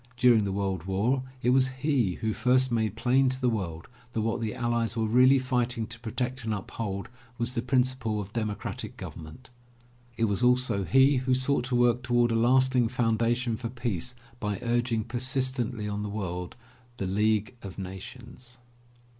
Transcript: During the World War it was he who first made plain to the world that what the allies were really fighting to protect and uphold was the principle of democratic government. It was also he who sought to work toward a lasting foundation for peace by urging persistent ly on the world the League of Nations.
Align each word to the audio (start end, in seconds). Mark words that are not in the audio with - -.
During 0.17 0.45
the 0.45 0.51
World 0.51 0.85
War 0.85 1.21
it 1.43 1.51
was 1.51 1.67
he 1.67 2.15
who 2.21 2.33
first 2.33 2.71
made 2.71 2.95
plain 2.95 3.29
to 3.29 3.39
the 3.39 3.51
world 3.51 3.87
that 4.13 4.21
what 4.21 4.41
the 4.41 4.55
allies 4.55 4.97
were 4.97 5.05
really 5.05 5.37
fighting 5.37 5.85
to 5.85 5.99
protect 5.99 6.43
and 6.43 6.55
uphold 6.55 7.07
was 7.37 7.53
the 7.53 7.61
principle 7.61 8.19
of 8.19 8.33
democratic 8.33 8.97
government. 8.97 9.51
It 10.17 10.25
was 10.25 10.41
also 10.41 10.85
he 10.85 11.17
who 11.17 11.35
sought 11.35 11.65
to 11.65 11.75
work 11.75 12.01
toward 12.01 12.31
a 12.31 12.35
lasting 12.35 12.87
foundation 12.87 13.55
for 13.57 13.69
peace 13.69 14.15
by 14.39 14.57
urging 14.63 15.03
persistent 15.03 15.77
ly 15.77 15.87
on 15.87 16.01
the 16.01 16.09
world 16.09 16.55
the 16.97 17.05
League 17.05 17.53
of 17.61 17.77
Nations. 17.77 18.57